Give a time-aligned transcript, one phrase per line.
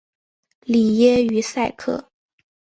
[0.61, 2.09] 里耶于塞克。